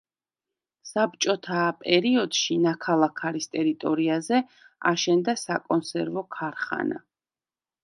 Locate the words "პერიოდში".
1.81-2.57